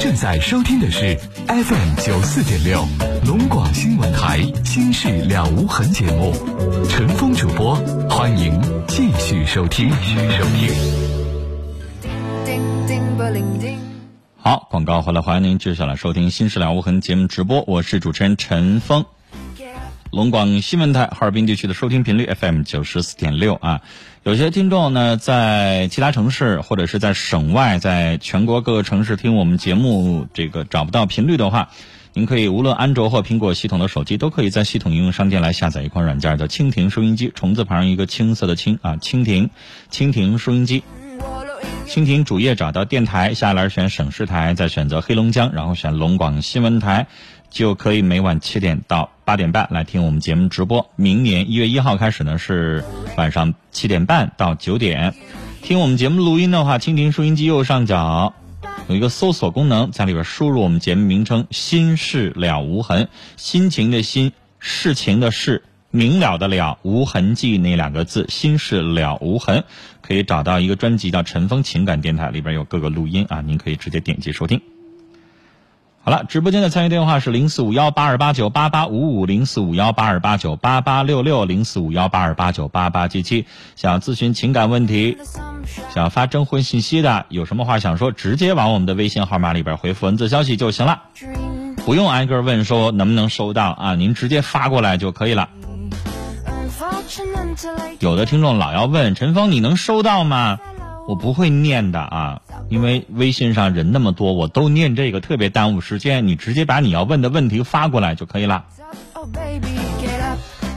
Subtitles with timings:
[0.00, 1.14] 正在收听的是
[1.46, 2.82] FM 九四点六
[3.26, 6.32] 龙广新闻台《心事了无痕》节目，
[6.88, 7.74] 陈峰主播，
[8.08, 8.58] 欢迎
[8.88, 9.90] 继续收听。
[9.90, 10.70] 继续收听。
[14.38, 19.04] 好，广告回来，欢迎您接下来收听《心事了无痕》节目直播，我是主持人陈峰。
[20.10, 23.82] 龙广新闻台哈尔滨地区的收听频率 FM 九十四点六啊，
[24.22, 31.70] 有些听众呢在其他城市或者是在省外，在全国各个城市听我们节目，这个找不到频率的话，
[32.12, 39.48] 您可以无论安卓或苹果系统的手机，都可以在系统应用商店来下载一款软件，叫蜻蜓收音机，虫字旁一个青色的青啊，蜻蜓，
[39.90, 40.82] 蜻蜓收音机。
[41.86, 47.06] 蜻蜓主页找到电台，下栏选省市台，再选择黑龙江，然后选龙广新闻台。
[47.48, 50.90] 就可以每晚七点到八点半来听我们节目直播。
[50.96, 52.82] 明年一月一号开始呢，是
[53.16, 55.14] 晚上七点半到九点。
[55.62, 58.34] 听我们节目录音的话，蜻蜓收音机右上角
[58.88, 63.06] 有一个搜索功能，在里边输入我们节目名称“心事了无痕”，
[63.38, 69.62] 心情的心，事情的事，明了的了，无痕迹那两个字，“心事了无痕”，
[70.02, 74.60] 可以找到一个专辑叫《陈峰情感电台》，里边有各个录音啊，您可以直接点击收听。
[76.02, 83.44] 好了，直播间的参与电话是零四五幺八二八九八八五五零四五幺八二八九八八六六零四五幺八二八九八八七七。
[83.76, 85.18] 想要咨询情感问题，
[85.92, 91.02] 想要发征婚信息的，有什么话想说，直接往我们的微信号码里边回复文字消息就行了，
[91.84, 95.50] 不用挨个问说能不能收到啊，您直接发过来就可以了。
[97.98, 100.58] 有的听众老要问陈峰，你能收到吗？
[101.06, 102.40] 我不会念的啊。
[102.70, 106.28] 因为微信上人那么多，我都念这个特别耽误时间。
[106.28, 108.64] 你直接把你要问的问题发过来就可以了。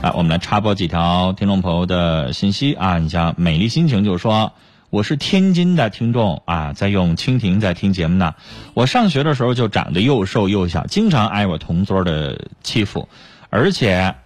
[0.02, 2.98] 来，我们来插播几条听众朋友的信息啊。
[2.98, 4.52] 你像美丽心情就说，
[4.90, 8.34] 我是天津的听众啊，在用蜻蜓在听节目呢。
[8.74, 13.08] 我上学的时候就长得又瘦又小，经常挨我同桌的欺负，
[13.50, 14.16] 而且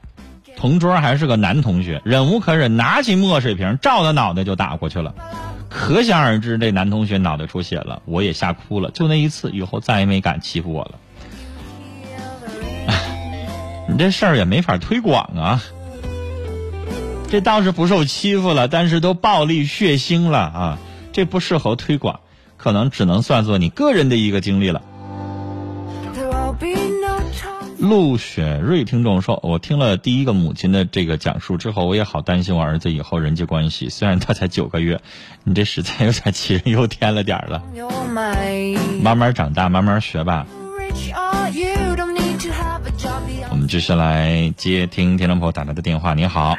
[0.57, 5.15] 同桌还是个男同学，忍无可忍，拿起墨水瓶照他脑袋就打过去了。
[5.69, 8.91] 可想而知，这男同学脑袋出血了，我也吓哭了。
[8.91, 10.99] 就那一次，以后再也没敢欺负我了。
[13.89, 15.63] 你这事儿也没法推广啊。
[17.31, 20.79] 这倒是不受欺负了，但是都暴力血腥了啊！
[21.13, 22.21] 这不适合推广，
[22.57, 24.81] 可能只能算作你个人的一个经历了。
[27.81, 33.89] 陆雪瑞听众说：“我听了第一个母亲的这个讲述之后，我也好担心我儿子以后人际关系。
[33.89, 35.01] 虽然他才九个月，
[35.45, 37.63] 你这实在有点杞人忧天了点儿了。
[39.01, 40.45] 慢慢长大，慢慢学吧。”
[43.51, 46.15] 我们继续来接听听众朋友打来的电话。
[46.15, 46.57] 你好，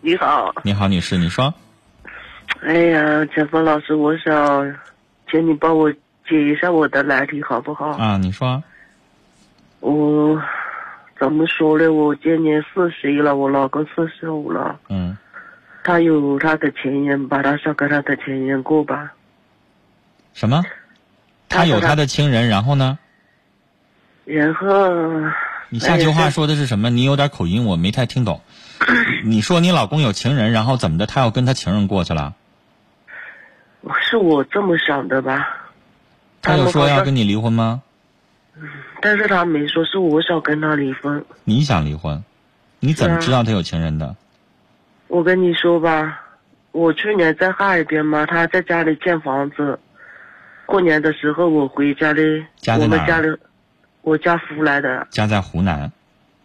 [0.00, 1.52] 你好，你好，女士，你说。
[2.62, 4.76] 哎呀，陈峰老师，我想
[5.28, 5.98] 请你帮我解
[6.30, 7.88] 一下我的难题，好不好？
[7.96, 8.62] 啊，你说。
[9.80, 10.40] 我
[11.18, 11.92] 怎么说呢？
[11.92, 14.78] 我今年四十一了，我老公四十五了。
[14.88, 15.16] 嗯。
[15.82, 19.12] 他有他的前任，把他说跟他的前任过吧。
[20.34, 20.62] 什么？
[21.48, 22.98] 他有他的情人，然后呢？
[24.24, 24.66] 然后。
[25.70, 26.90] 你下句话说的是什么？
[26.90, 28.40] 你有点口音，我没太听懂。
[29.24, 31.06] 你说你老公有情人，然后怎么的？
[31.06, 32.34] 他要跟他情人过去了？
[34.02, 35.48] 是我这么想的吧？
[36.42, 37.82] 他有说要跟你离婚吗？
[39.00, 41.24] 但是他没说是我想跟他离婚。
[41.44, 42.22] 你想离婚？
[42.80, 44.16] 你怎么知道他有情人的？
[45.08, 46.22] 我跟你说吧，
[46.72, 49.78] 我去年在哈尔滨嘛，他在家里建房子。
[50.66, 52.22] 过年的时候我回家里，
[52.80, 53.28] 我们家里，
[54.02, 55.06] 我家湖南的。
[55.10, 55.90] 家在湖南。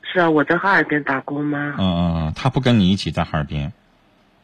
[0.02, 1.76] 是啊，我在哈尔滨打工吗？
[1.78, 3.72] 嗯嗯嗯，他不跟你一起在哈尔滨。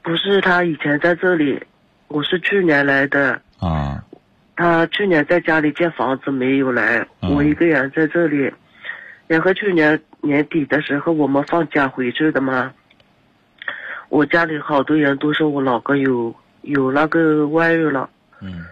[0.03, 1.61] 不是，他以前在这里，
[2.07, 3.41] 我是去年来的。
[3.59, 4.03] 啊。
[4.61, 8.53] 他去年在家里建房子没有来，我一个人在这里。
[9.25, 12.71] 然后去年年底的时候，我们放假回去的嘛。
[14.09, 18.07] 我家里好多人都说我老公有有那个外遇了。
[18.39, 18.63] 嗯。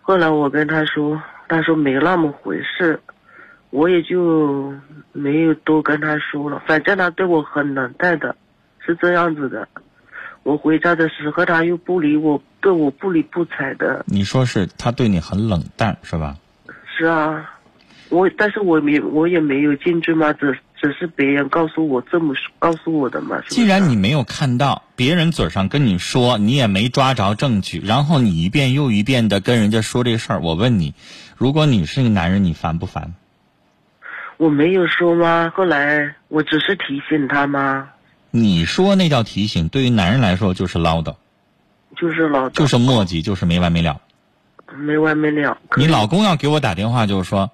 [0.00, 3.00] 后来我跟他说，他说没那么回事，
[3.70, 4.72] 我也就
[5.10, 6.62] 没有多跟他说了。
[6.68, 8.36] 反正他对我很冷淡的，
[8.78, 9.66] 是这样子的。
[10.42, 14.04] 我回家的时候，他又不理我，对我不理不睬的。
[14.06, 16.36] 你说是他对你很冷淡，是吧？
[16.96, 17.50] 是啊，
[18.08, 23.40] 我但是我没我也没有进去嘛，只只是别人告诉我这么告诉我的嘛。
[23.48, 30.94] 既然你没有看到别人嘴上跟你说，你也没抓着证据，然后你一遍又一遍的跟人家说这事儿，我问你，
[31.36, 33.14] 如果你是个男人，你烦不烦？
[34.38, 35.52] 我没有说吗？
[35.54, 37.88] 后来我只是提醒他吗？
[38.34, 41.14] 你说那叫提醒，对于男人来说就是唠叨，
[41.94, 44.00] 就是唠叨，就是磨叽，就是没完没了。
[44.74, 45.58] 没完没了。
[45.76, 47.50] 你老公要给我打电话，就是说，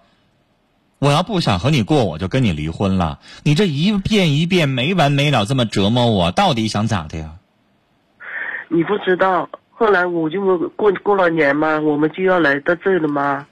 [1.00, 3.18] 我要不想和你过，我就跟你离婚了。
[3.42, 7.32] 你这一遍一遍没完没了这么折磨我，到底想咋的呀？
[8.68, 13.44] 你不知道，后来我就过过了年嘛，我们就要来到这了嘛。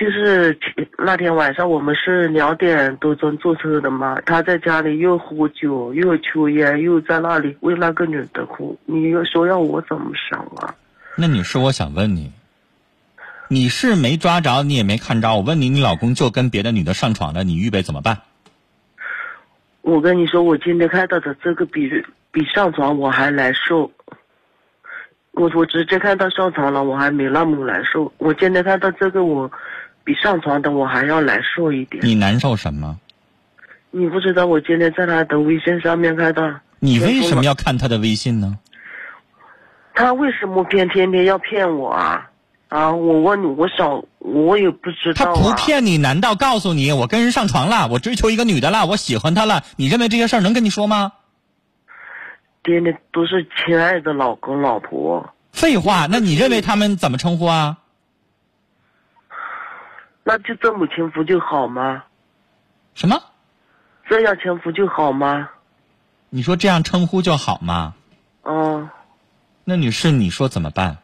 [0.00, 0.58] 就是
[0.96, 4.18] 那天晚上，我们是两点多钟坐车的嘛。
[4.24, 8.74] 他在家里又喝酒，又抽烟，又在那里为那个女的哭。
[8.86, 10.74] 你说要我怎么想啊？
[11.16, 12.32] 那女士，我想问你，
[13.48, 15.34] 你是没抓着，你也没看着。
[15.34, 18.16] 我问你，你老公就跟别的女的上床了，你预备怎么办？
[19.82, 21.90] 我跟你说，我今天看到的这个比
[22.32, 23.92] 比上床我还难受。
[25.32, 28.10] 我我直接看到上床了，我还没那么难受。
[28.16, 29.52] 我今天看到这个我。
[30.04, 32.04] 比上床的我还要难受一点。
[32.04, 32.98] 你难受什么？
[33.90, 36.42] 你不知道我今天在他的微信上面看到。
[36.78, 38.58] 你为什么要看他的微信呢？
[39.94, 42.30] 他为什么偏天天要骗我啊？
[42.68, 42.92] 啊！
[42.92, 45.24] 我问你，我想我也不知道。
[45.24, 49.64] 他不骗你，难道告诉你我跟人上床了，我追求一个女的了，我喜欢她了？
[49.76, 51.12] 你认为这些事儿能跟你说吗？
[52.62, 55.34] 天天都是亲爱的老公老婆。
[55.52, 57.78] 废话，那你认为他们怎么称呼啊？
[60.30, 62.04] 那就这么轻浮就好吗？
[62.94, 63.20] 什么？
[64.08, 65.48] 这样称呼就好吗？
[66.28, 67.94] 你说这样称呼就好吗？
[68.44, 68.88] 嗯。
[69.64, 70.98] 那女士，你说怎么办？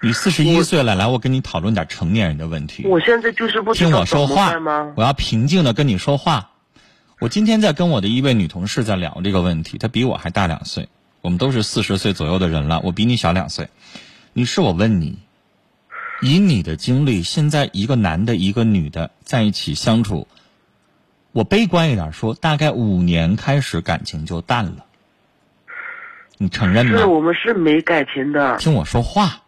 [0.00, 2.86] 你四十一岁了，来，我跟你讨论点成年人的问题。
[2.86, 4.52] 我现在就是不听我说话
[4.94, 6.50] 我要平静的跟你说话。
[7.18, 10.88] 我今天在跟我的一位女同事在聊这个问题，她比我还大两岁，
[11.20, 13.70] 我们都是四十岁左右的人了，我比你小两岁。
[14.34, 15.18] 女士，我问你。
[16.22, 20.26] 以你的经历，现在一个男的，一个女的在一起相处，
[21.32, 24.86] 我悲观一点说，大概五年开始感情就淡了。
[26.38, 26.98] 你承认吗？
[26.98, 28.56] 是我们是没感情的。
[28.56, 29.42] 听我说话，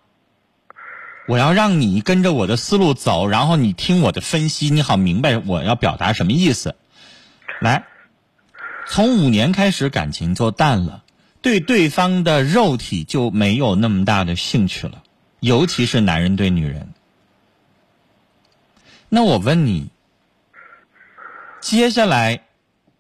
[1.27, 6.75] 我要让你跟着我的思路走，然后你听我的分析，你好明白我要表达什么意思。
[7.61, 7.85] 来，
[8.87, 11.03] 从五年开始感情就淡了，
[11.41, 15.03] 对对方的肉体就没有那么大的兴趣了。
[15.41, 16.89] 尤其是男人对女人，
[19.09, 19.91] 那我问你，
[21.61, 22.41] 接下来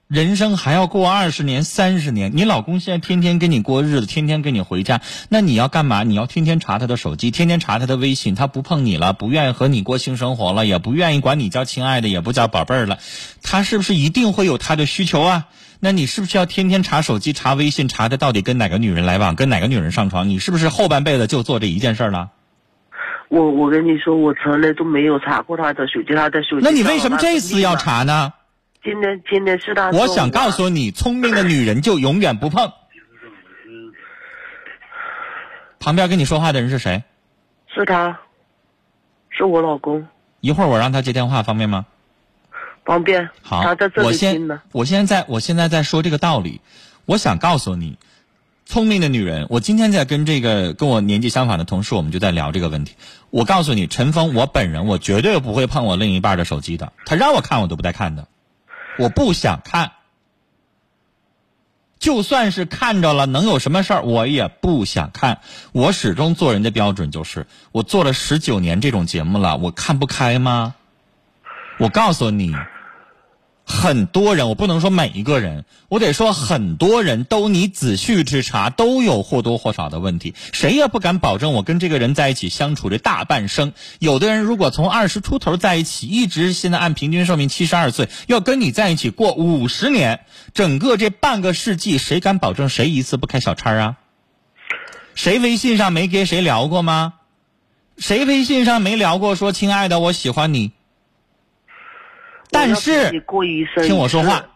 [0.06, 6.02] 人生还要过二十年、三十年，你老公现在天天跟你过日子，天天跟你回家，那你要干嘛？
[6.05, 12.99] 你要天天查他的手机，天天查他的微信，他不碰你了，不愿意和你过性生活了，也不愿意管你叫亲爱的，也不叫宝贝儿了，
[13.43, 15.49] 他是不是一定会有他的需求啊？
[15.81, 20.29] 那你是不是要天天查手机、查微信，查他到底跟哪个女人来往，跟哪个女人上床？
[20.29, 22.31] 你是不是后半辈子就做这一件事了？
[23.29, 26.65] 我我跟你说，我从来都没有查过他的手机，他的手机。
[26.65, 28.33] 那你为什么这次要查呢？
[28.83, 29.91] 今天今天是他。
[29.91, 32.73] 我想告诉你，聪明的女人就永远不碰。
[35.79, 37.05] 旁边跟你说话的人是谁？
[37.73, 38.19] 是他，
[39.31, 40.09] 是我老公。
[40.41, 41.87] 一会儿我让他接电话，方便吗？
[42.88, 43.62] 方便，好，
[43.96, 46.62] 我先，我现在我现在在说这个道理，
[47.05, 47.99] 我想告诉你，
[48.64, 52.94] 聪明的女人，我今天在跟这个跟我年纪相仿的同事，我们就在聊这个问题。
[53.29, 58.26] 我告诉你，陈峰，我本人我绝对不会碰我另一半的手机的，他让我看我都不带看的，
[58.99, 59.93] 我不想看，
[61.99, 64.02] 就算是看着了，能有什么事儿？
[64.02, 65.40] 我也不想看。
[65.73, 70.75] 我始终做人的标准就是，我做了十九年这种节目了，我看不开吗？
[71.78, 72.52] 我告诉你，
[73.78, 80.35] 很多人，我不能说每一个人，我得说很多人都你仔细之查，都有或多或少的问题。
[80.52, 83.73] 谁也不敢保证我跟这个人在一起相处这大半生。
[84.00, 93.97] 有的人如果从二十出头在一起，一直现在按平均寿命七十二岁，要跟你在一起过五十年，整个这半个世纪，谁敢保证谁一次不开小差啊？
[95.14, 97.14] 谁微信上没跟谁聊过吗？
[97.97, 100.73] 谁微信上没聊过说亲爱的，我喜欢你？
[102.50, 103.11] 但是，
[103.85, 104.47] 听我说话。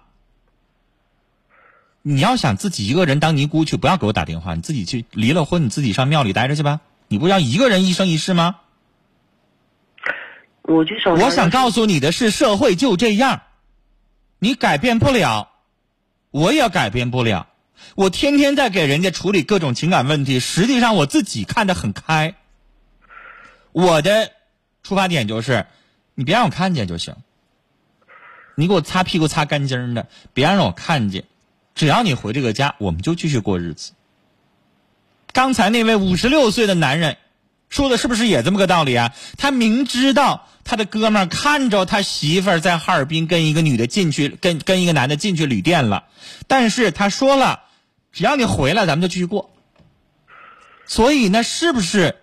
[2.05, 4.55] 你要想自己一个人当尼姑去，不要给我打电话。
[4.57, 6.81] 你自己去离了婚，你自己上庙里待着去吧。
[7.07, 8.57] 你不要一个人一生一世吗？
[10.63, 13.43] 我就想，我想告诉你的是，社会就这样，
[14.39, 15.51] 你改变不了，
[16.31, 17.47] 我也改变不了。
[17.95, 22.35] 我天天在给人家处理各种情感问题，实际上我自己看得很开。
[23.73, 24.33] 我的
[24.83, 25.67] 出发点就是，
[26.15, 27.15] 你别让我看见就行。
[28.55, 31.25] 你给我擦屁股擦干净的，别让我看见。
[31.75, 33.93] 只要你回这个家，我们就继续过日子。
[35.33, 37.17] 刚才那位五十六岁的男人
[37.71, 39.15] 说的是不是也这么个道理啊？
[39.39, 46.05] 他明知道他的哥们看着他媳妇儿在哈尔滨跟一个女的进去，跟跟一个男的进去旅店了，
[46.47, 47.63] 但是他说了，
[48.13, 49.51] 只要你回来，咱们就继续过。
[50.85, 52.17] 所以那是不是？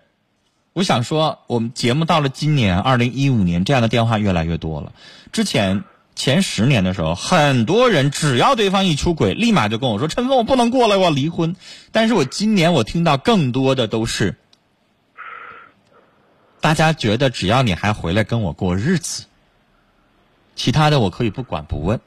[0.72, 4.92] 我想说，我们节目到了今年二零一五年，这样的电话越来越多了。
[5.32, 5.82] 之前
[6.20, 11.56] 前十年的时候，很多人只要对方一出轨，立马就跟我说：“陈峰，我不能过了，我要离婚。”
[11.92, 14.36] 但是我今年我听到更多的都是，
[16.60, 19.24] 大家觉得只要你还回来跟我过日子，
[20.56, 21.98] 其他的我可以不管不问。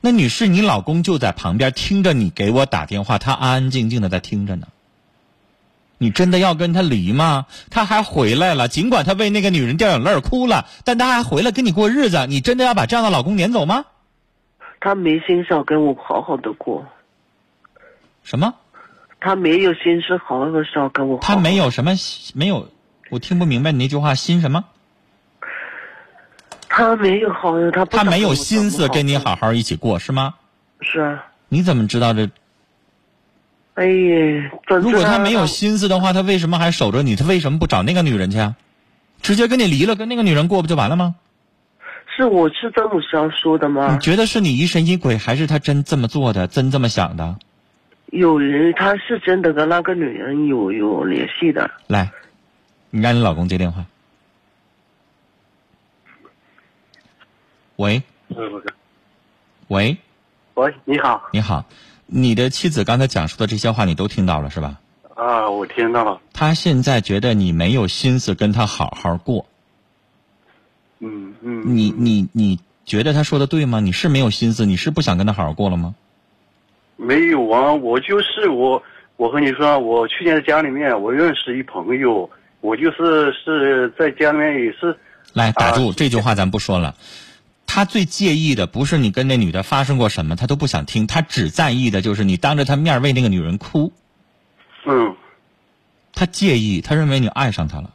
[0.00, 4.66] 那女士，你老公就在旁边听着你给我打电话，他安安静静的在听着呢。
[5.98, 7.46] 你真的要跟他离吗？
[7.70, 12.26] 他还回来了，尽管他为那个女人掉眼泪哭了，但他还回来跟你过日子。
[12.28, 13.84] 你真的要把这样的老公撵走吗？
[14.80, 16.86] 他没心思跟我好好的过。
[18.22, 18.54] 什么？
[19.20, 21.18] 他没有心思好好的想跟我。
[21.18, 21.92] 他没有什么
[22.34, 22.68] 没有，
[23.10, 24.64] 我听不明白你那句话，心什么？
[26.68, 30.34] 他没有好，他他没有心思跟你好好一起过，是吗？
[30.80, 31.26] 是啊。
[31.48, 32.30] 你怎么知道这？
[33.78, 37.14] 哎呀，如果他没有心思的话，他为什么还守着你？
[37.14, 38.56] 他为什么不找那个女人去啊？
[39.22, 41.14] 直接跟你离了，跟那个女人过不就完了吗？
[42.16, 43.92] 是我是这么想说的吗？
[43.92, 47.36] 你觉得是你疑神疑鬼，还是他真这么做的，真这么想的？
[48.06, 51.70] 有人他是真的跟那个女人有有联系的。
[51.86, 52.10] 来，
[52.90, 53.84] 你让你老公接电话。
[57.76, 58.02] 喂，
[59.68, 59.96] 喂，
[60.54, 61.64] 喂，你好，你好，
[62.10, 64.80] 你的妻子刚才讲述的这些话你都听到了是吧？
[65.14, 66.20] 啊，我听到了。
[66.32, 69.44] 他现在觉得你没有心思跟他好好过。
[71.00, 71.62] 嗯嗯。
[71.66, 73.80] 你你你觉得他说的对吗？
[73.80, 75.94] 你是没有心思，你是不想跟他好好过了吗？
[76.96, 78.82] 没有啊，我就是我，
[79.16, 82.28] 我和你说，我去年在家里面，我认识一朋友，
[82.60, 84.96] 我就是是在家里面也是。
[85.34, 86.94] 来，打住，这句话咱不说了。
[87.70, 91.06] 他最介意的不是你跟那女的发生过什么，他都不想听。
[91.06, 93.92] 他只在意的就是你当着他面为那个女人哭。
[94.86, 95.14] 嗯。
[96.14, 97.90] 他介意，他认为你爱上他了。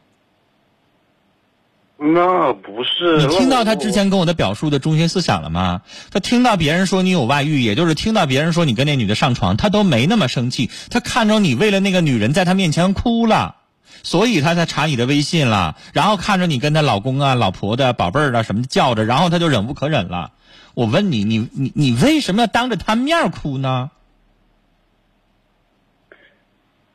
[1.98, 3.18] 那不是。
[3.18, 5.82] 你听到他之前跟我的表述的中心思想了吗？
[6.12, 10.70] 他听到别人说你有外遇，也就是听到别人说你跟那女的上床，他都没那么生气。
[10.92, 13.56] 他看着你为了那个女人在他面前哭了。
[14.04, 20.34] 所以他才查你的微信了，然后看着你跟他老公啊、老婆的宝贝儿啊什么叫着，然后他就忍无可忍了。
[20.76, 23.90] 我问你，你你你为什么要当着他面哭呢？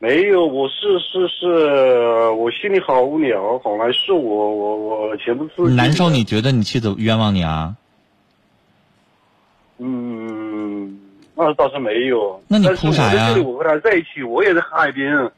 [0.01, 4.77] 没有，我是是是，我心里好无聊，好难受，我我
[5.09, 5.75] 我全部自禁。
[5.75, 6.09] 难受？
[6.09, 7.75] 你觉得你妻子冤枉你啊？
[9.77, 10.99] 嗯，
[11.35, 12.41] 那倒是没有。
[12.47, 13.35] 那你哭啥呀？
[13.43, 15.31] 我和他在一起，我也在海边。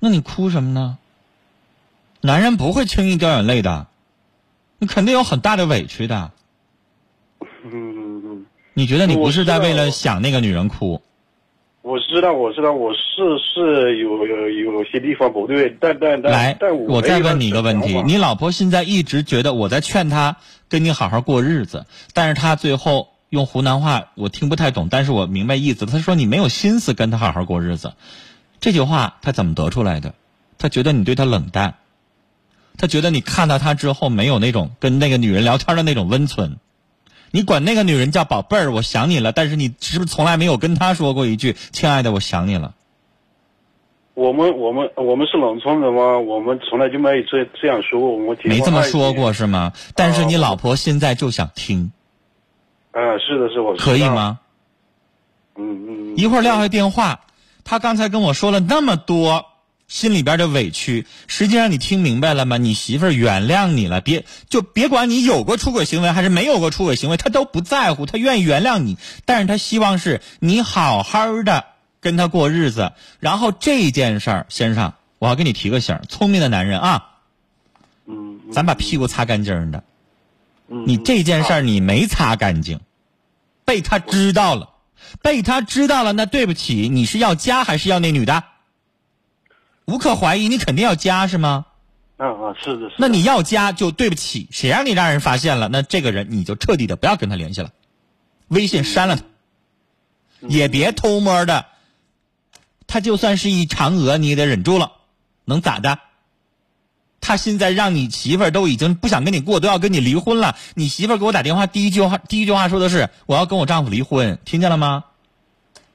[0.00, 0.98] 那你哭什么呢？
[2.20, 3.86] 男人不会轻易掉眼泪的，
[4.78, 6.32] 你肯定有很大的委屈的。
[7.64, 8.46] 嗯。
[8.74, 11.02] 你觉得你不是在为了想那个女人哭？
[11.82, 12.98] 我知道，我知道，我是
[13.38, 20.36] 是有有有些地方不对，但但但来，我再问你一个问题：你老婆现在一直觉得我在劝她
[20.68, 25.84] 跟你好好过日子，但是她最后用湖南话我听不太懂，但是我明白意思。
[25.86, 27.94] 她说你没有心思跟她好好过日子。
[28.60, 30.14] 这句话他怎么得出来的？
[30.58, 31.74] 他觉得你对他冷淡，
[32.76, 36.58] 他觉得你看到他之后没有那种跟那个女人聊天的那种温存。
[37.30, 42.74] 你管那个女人叫宝贝儿，我想你了，但是你是不是从来没有跟她说过一句“亲爱的，我想你了”？
[44.14, 46.18] 我们我们我们是农村人吗？
[46.18, 49.72] 我们从来就没有这这样说过，我们没这么说过是吗？
[49.94, 51.92] 但是你老婆现在就想听。
[52.90, 54.40] 嗯，是的，是我可以吗？
[55.54, 56.16] 嗯嗯。
[56.16, 57.20] 一会儿撂下电话。
[57.68, 59.44] 他刚才跟我说了那么多，
[59.88, 62.56] 心里边的委屈，实际上你听明白了吗？
[62.56, 68.96] 你媳妇儿原谅你了，别就别管你有过出轨行为还是没有过出轨行为，他都不在乎，他愿意原谅你，
[69.26, 71.66] 但是他希望是你好好的
[72.00, 72.92] 跟他过日子。
[73.20, 77.10] 然后这件事儿，先生，我要给你提个醒，聪明的男人啊，
[78.06, 79.84] 嗯，咱把屁股擦干净的，
[80.70, 82.80] 嗯，你这件事儿你没擦干净，
[83.66, 84.70] 被他知道了。
[85.22, 88.44] 被他知道了，那对不起，你是要加还是要那女的？
[89.84, 91.66] 无可怀疑，你肯定要加是吗？
[92.18, 92.96] 嗯嗯，是的，是。
[92.98, 95.68] 那你要加就对不起，谁让你让人发现了？
[95.68, 97.70] 那这个人你就彻底的不要跟他联系了，
[98.48, 99.22] 微信删了他，
[100.48, 101.66] 也别偷摸的。
[102.86, 104.92] 他就算是一嫦娥，你也得忍住了，
[105.44, 105.98] 能咋的？
[107.28, 110.56] 他现在让你媳妇都已经不想跟你过，都要跟你离婚了。
[110.72, 115.04] 你媳妇给我打电话，第一句话第一句话说的是：“我要跟我丈夫离婚。”听见了吗？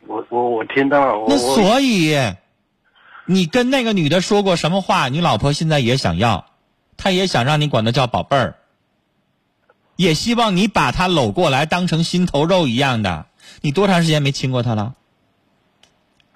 [0.05, 1.25] 我我我听到了。
[1.27, 2.15] 那所以，
[3.25, 5.09] 你跟那个女的说过什么话？
[5.09, 6.45] 你老婆现在也想要，
[6.97, 8.57] 她也想让你管她叫宝贝儿，
[9.95, 13.25] 也希望你把她搂过来当成心头肉一样的。
[13.61, 14.93] 你多长时间没亲过她了？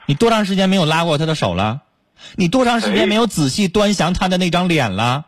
[0.07, 1.83] 你多长时间没有拉过她的手了？
[2.35, 5.25] 你多长时间没有仔细端详他的那张脸了？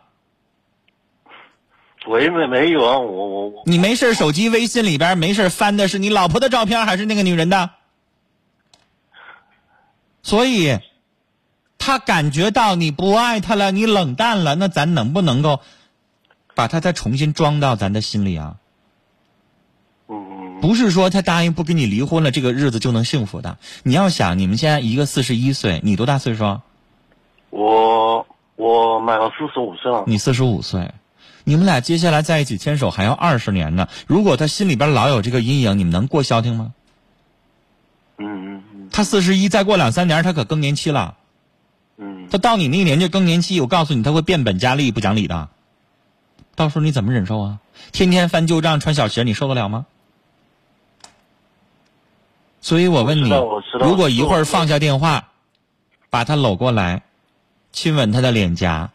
[2.06, 3.62] 我也没没有啊，我我我。
[3.66, 7.70] 你没事手机微信里边没事翻的是你老婆的照片还是那个女人的？
[10.22, 10.78] 所以，
[11.78, 15.60] 他感觉到你不爱他了，你冷淡了，那咱能不能够
[16.54, 18.56] 把他再重新装到咱的心里啊？
[20.08, 20.60] 嗯。
[20.60, 23.58] 不是说他答应不跟你离婚了，这个日子就能幸福的。
[23.82, 26.60] 你要想，你们现在一个四十一岁，你多大岁数？
[27.50, 28.26] 我
[28.56, 30.04] 我满了四十五岁了。
[30.06, 30.92] 你四十五岁，
[31.44, 33.88] 你们俩接下来在一起牵手还要二十年呢。
[34.06, 36.72] 如果他心里边老有这个阴影，你们能过消停吗？
[38.18, 38.88] 嗯嗯嗯。
[38.92, 41.16] 他四十一，再过两三年他可更年期了。
[41.96, 42.28] 嗯。
[42.30, 45.48] 他到你那年就更年期，我告诉你，他会变本加厉，不讲理的。
[46.54, 47.58] 到时候你怎么忍受啊？
[47.92, 49.86] 天天翻旧账，穿小鞋，你受得了吗？
[52.60, 53.30] 所以我问你，
[53.80, 55.28] 如果一会儿放下电话，
[56.10, 57.02] 把他搂过来，
[57.72, 58.90] 亲吻她的脸颊，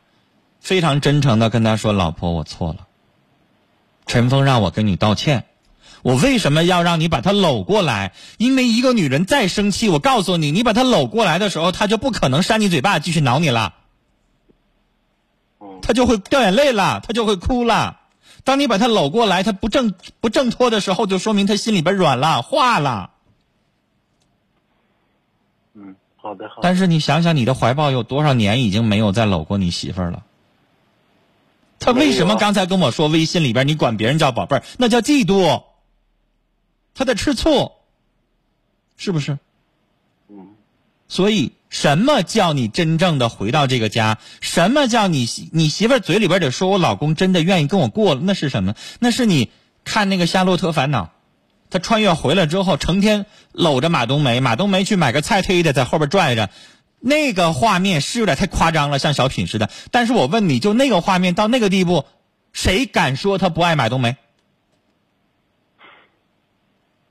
[0.60, 2.88] 非常真诚的跟她说：“老婆，我错了。
[4.06, 5.46] 陈峰让我跟你道歉。
[6.04, 8.14] 我为什么要让你把他搂过来？
[8.38, 13.74] 因为一个女人再生气，我告诉你，你把她搂过来的时候，她就不可能扇你嘴巴，继续挠你了。
[15.82, 17.98] 她就会掉眼泪了，她就会哭了。
[18.44, 23.10] 当你把她搂过来，她不挣不挣脱的时候，就说明她心里边软了，化了。”
[25.76, 26.62] 嗯，好的好的。
[26.64, 30.24] 但是你想想，你的怀抱有多少年已经没有再搂过你媳妇儿了？
[31.78, 35.64] 他为什么刚才跟我说微信里边你管别人叫宝贝儿，那叫嫉妒？
[36.94, 37.74] 他在吃醋，
[38.96, 39.38] 是不是？
[40.30, 40.56] 嗯。
[41.08, 44.18] 所以，什么叫你真正的回到这个家？
[44.40, 48.22] 什么叫你你媳妇儿嘴里边得说我老公真的愿意跟我过了？
[48.24, 48.74] 那是什么？
[49.00, 49.52] 那是你
[49.84, 51.04] 看那个《夏洛特烦恼》。
[51.70, 56.50] 他穿越回来之后，成天搂着马冬梅，马冬梅去买个菜忒的在后边拽着，
[57.00, 59.70] 那个画面是有点太夸张了，像小品似的。
[59.92, 62.06] 但是我问你就那个画面到那个地步，
[62.54, 64.16] 谁敢说他不爱马冬梅？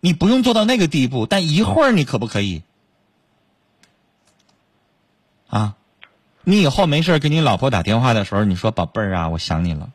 [0.01, 2.63] 你不用做到那个地步，但一会儿你可不可以？
[5.49, 5.77] 啊，
[6.43, 9.91] 你以后没事给你老婆打电话的时候，你说宝贝儿啊，我想你了。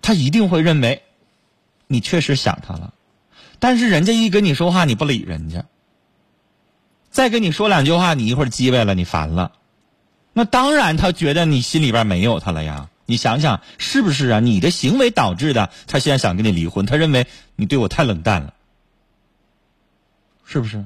[0.00, 1.02] 他一定会认为，
[1.86, 2.94] 你确实想他了。
[3.58, 5.62] 但是人家一跟你说话，你不理人家；
[7.10, 9.52] 再跟你说两句话，你一会儿叽歪了，你烦了，
[10.32, 12.88] 那当然他觉得你心里边没有他了呀。
[13.10, 14.40] 你想想是不是啊？
[14.40, 18.52] 你的行为导致的，他现在想跟你离婚，他认为你对我太冷淡了，
[20.44, 20.84] 是不是？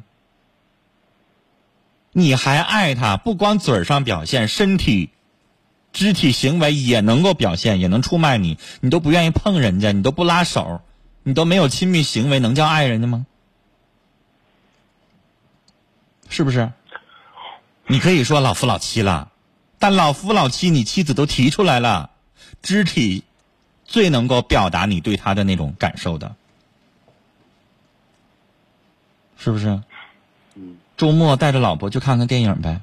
[2.13, 5.11] 你还爱他，不光嘴上表现，身体、
[5.93, 10.81] 肢体行为也能够表现，也能出卖你，你都不愿意碰人家，你都不拉手。
[11.23, 13.27] 你都没有亲密行为，能叫爱人家吗？
[16.29, 16.73] 是不是？
[17.87, 19.31] 你可以说老夫老妻了，
[19.79, 22.11] 但老夫老妻，你妻子都提出来了，
[22.63, 23.25] 肢体
[23.85, 26.35] 最能够表达你对他的那种感受的，
[29.37, 29.83] 是不是？
[30.97, 32.81] 周末带着老婆去看看电影呗，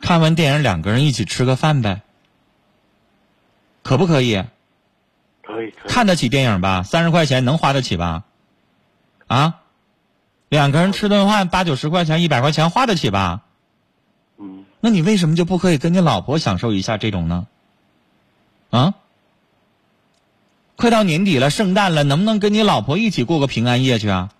[0.00, 2.02] 看完电影两个人一起吃个饭呗，
[3.82, 4.44] 可不可以？
[5.86, 6.82] 看得起电影吧？
[6.82, 8.24] 三十块钱能花得起吧？
[9.26, 9.60] 啊，
[10.48, 13.42] 两个人吃顿饭八九十块钱、一百块钱花得起吧？
[14.38, 14.64] 嗯。
[14.80, 17.46] 那你为什么就不可以跟你老婆享受一下这种呢？
[18.70, 18.94] 啊？
[20.76, 24.30] 快到年底了，圣诞了，能不能跟你老婆一起过个平安夜去啊？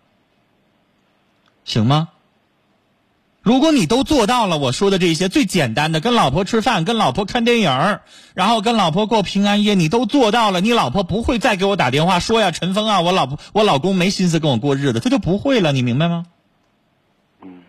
[1.64, 2.10] 行吗？
[3.40, 8.00] 如果你都做到了我说的这些最简单的，跟老婆吃饭，跟老婆看电影，
[8.34, 16.26] 然后跟老婆过平安夜，你都做到了，你老婆不会再给我打电话说呀，陈峰啊，我老婆我老公没心思跟我过日子，他就不会了，你明白吗？
[17.40, 17.62] 嗯，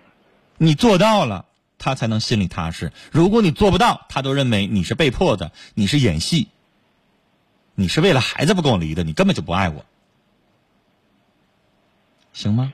[0.58, 1.45] 你做到了，
[1.77, 2.91] 他才能心里踏实。
[3.12, 6.49] 如果你做不到，他都认为你是被迫的，你是演戏，
[7.75, 9.86] 你是为了孩子不跟我离的，你根本就不爱我，
[12.34, 12.73] 行吗？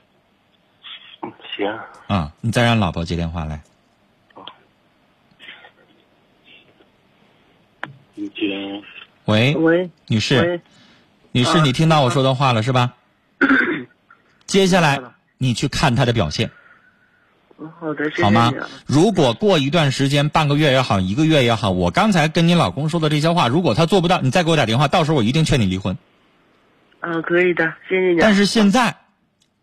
[1.56, 3.60] 行啊，你再让老婆接电话来。
[8.14, 8.82] 你接。
[9.24, 10.60] 喂喂，女士，
[11.32, 12.94] 女士，你听到我说的话了是吧？
[14.46, 15.00] 接下来
[15.38, 16.50] 你去看他的表现。
[17.80, 18.52] 好的，谢谢好吗？
[18.86, 25.96] 如果过一段时间，半个月也好，一个月也好，我刚才跟你老公说的这些话，如果他做不到，你再给我打电话，到时候我一定劝你离婚。
[27.00, 28.18] 啊，可以的，谢谢你。
[28.20, 28.96] 但是现在，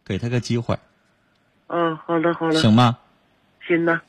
[0.05, 0.77] 给他个机会。
[1.75, 2.59] 嗯，好的，好的。
[2.59, 2.97] 行吗？
[3.67, 3.99] 行的。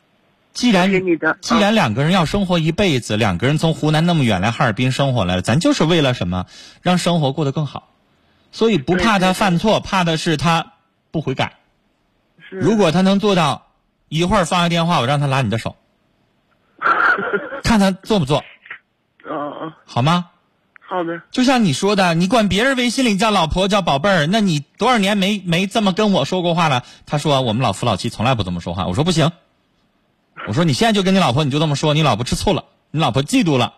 [0.53, 6.45] 既然你的，既然两个人要生活一辈子，两个人从湖南那么远来哈尔滨生活来了，咱就是为了什么？
[6.83, 7.89] 让生活过得更好。
[8.53, 10.75] 所以不怕他犯错，怕的是他
[11.11, 11.55] 不悔改。
[12.49, 12.57] 是。
[12.57, 13.67] 如果他能做到，
[14.09, 15.75] 一会儿放下电话，我让他拉你的手，
[17.65, 18.45] 看他做不做，
[19.25, 20.31] 哦，好吗？
[20.95, 26.85] 好的，就像你说的，你管别人微信里叫老婆叫宝贝儿，那你多少年没没这么跟我说过话了？
[27.05, 28.87] 他说我们老夫老妻从来不这么说话。
[28.87, 29.33] 我说不行，
[30.47, 33.75] 我说你现在就跟你老婆你就这么说，你老婆吃醋了，你老婆嫉妒了。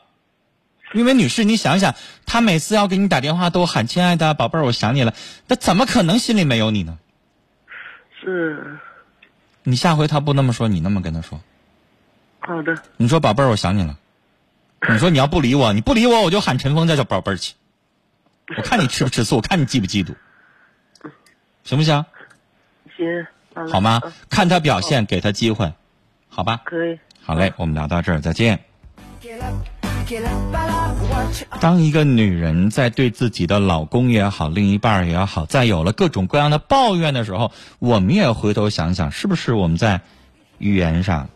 [0.93, 1.95] 因为女士，你想想，
[2.27, 5.15] 她每次要给你打电话都喊亲爱的宝贝儿，我想你了，
[5.49, 6.99] 那怎么可能心里没有你呢？
[8.21, 8.79] 是，
[9.63, 11.41] 你下回她不那么说，你那么跟她说。
[12.41, 13.97] 好的，你说宝贝儿，我想你了。
[14.93, 17.55] 你说你要不理我，你不理我，我就喊陈峰叫叫宝贝儿去。
[18.57, 20.15] 我看你吃不吃醋，我看你嫉不嫉妒，
[21.65, 22.05] 行不行？
[22.97, 23.27] 行，
[23.71, 24.13] 好吗嗯？
[24.31, 25.73] 看他表现，给他机会，
[26.29, 26.61] 好吧？
[26.65, 28.61] 可以，好嘞，我们聊到这儿，再见。
[31.59, 40.01] 当一个女人在对自己的老公也好，另一半儿也好，在有了各种各样的抱怨的时候，我们也回头想想，是不是我们在
[40.59, 41.29] 语言上、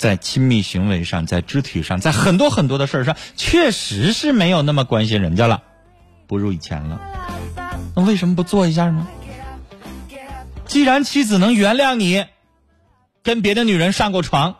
[0.00, 5.62] 在亲密行为上、在肢体上、在很多很多的事儿上，确实是没有那么关心人家了，
[6.26, 6.98] 不如以前了。
[7.94, 9.06] 那为什么不做一下呢？
[10.64, 12.24] 既然妻子能原谅你，
[13.22, 14.56] 跟别的女人上过床，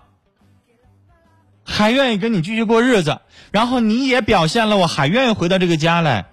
[1.64, 6.26] 还愿意跟你继续过日子，然后你也表现了我还愿意回到这个家来，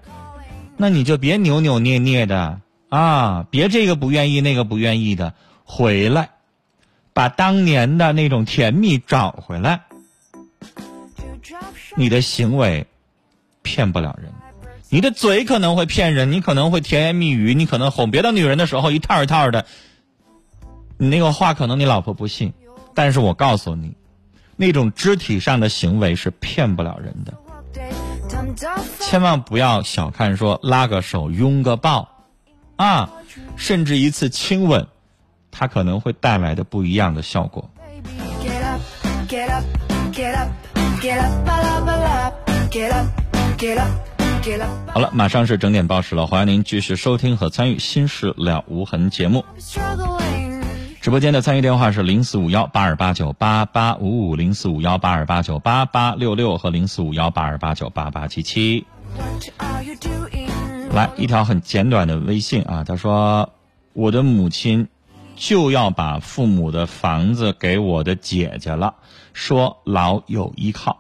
[0.76, 6.32] 那你就别扭扭捏捏的啊，别这个不愿意那个不愿意的，回来，
[7.18, 9.82] 把当年的那种甜蜜找回来。
[11.96, 12.86] 你的行为
[13.64, 14.32] 骗不了人，
[14.90, 19.66] 你的嘴可能会骗人，你可能会甜言蜜语，你可能哄别的女人的时候一套一套的，
[21.00, 22.54] 你那个话可能你老婆不信，
[22.94, 23.96] 但是我告诉你，
[24.56, 27.34] 那种肢体上的行为是骗不了人的。
[29.00, 32.08] 千万不要小看说拉个手、拥个抱，
[32.76, 33.10] 啊，
[33.56, 34.88] 甚至一次亲吻，
[35.58, 37.68] 它可能会带来的不一样的效果。
[44.94, 49.44] 好了，马上是整点报时了，欢迎您继续收听和参与《心事了无痕》节目。
[51.02, 58.86] 直播间的参与电话是零四五幺八二八九八八五五、零四五幺八二八九八八六六和零四五幺八二八九八八七七。
[60.92, 63.54] 来一条很简短的微信啊，他说
[63.94, 64.88] ：“我的母亲
[65.38, 68.96] 就要把父母的房子给我的姐姐了，
[69.34, 70.98] 说老有依靠。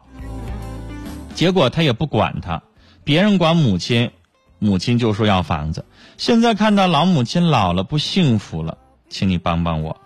[1.33, 2.61] 结果他也不管他，
[3.03, 4.11] 别人管母亲，
[4.59, 5.83] 母亲就说要房子。
[6.17, 8.77] 现在看到老母亲老了不幸福了，
[9.09, 9.99] 请你帮帮我。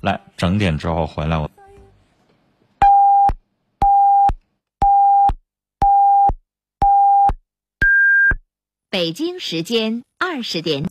[0.00, 1.50] 来整点之后回来我。”
[8.88, 10.82] 北京时间二十点。